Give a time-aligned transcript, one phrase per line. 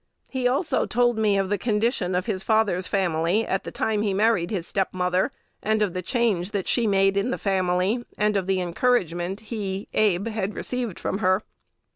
[0.27, 4.15] He also told me of the condition of his father's family at the time he
[4.15, 5.31] married his step mother,
[5.61, 10.55] and of the change she made in the family, and of the encouragement he (Abe)
[10.55, 11.43] received from her....